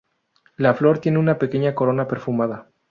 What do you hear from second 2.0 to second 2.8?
perfumada.